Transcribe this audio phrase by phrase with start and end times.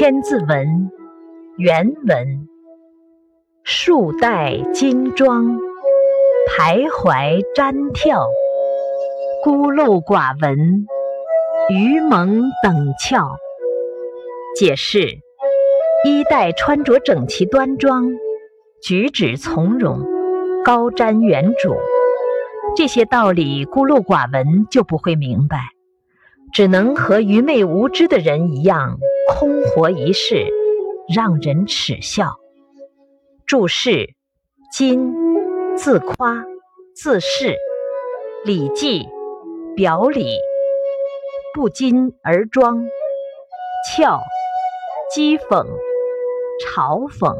[0.00, 0.48] 千字文》
[1.58, 2.48] 原文：
[3.64, 5.58] 数代精装，
[6.48, 8.24] 徘徊瞻眺，
[9.44, 10.86] 孤陋寡闻，
[11.68, 13.36] 愚蒙等窍。
[14.58, 15.00] 解释：
[16.06, 18.10] 衣带穿着整齐端庄，
[18.82, 20.00] 举止从容，
[20.64, 21.76] 高瞻远瞩。
[22.74, 25.58] 这些道理孤陋寡闻就不会明白，
[26.54, 28.96] 只能和愚昧无知的人一样
[29.32, 30.44] 空活一世，
[31.14, 32.34] 让人耻笑。
[33.46, 34.14] 注释：
[34.72, 35.14] 今
[35.76, 36.44] 自夸、
[36.96, 37.52] 自恃，
[38.44, 39.04] 《礼记》
[39.76, 40.36] 表里，
[41.54, 42.84] 不矜而庄，
[43.96, 44.18] 俏，
[45.14, 45.64] 讥讽，
[46.66, 47.38] 嘲讽。